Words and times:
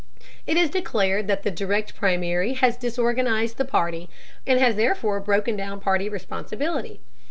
It 0.47 0.57
is 0.57 0.71
declared 0.71 1.27
that 1.27 1.43
the 1.43 1.51
Direct 1.51 1.93
Primary 1.95 2.53
has 2.53 2.75
disorganized 2.75 3.57
the 3.57 3.65
party 3.65 4.09
and 4.47 4.59
has 4.59 4.75
therefore 4.75 5.19
broken 5.19 5.55
down 5.55 5.79
party 5.79 6.09
responsibility. 6.09 7.01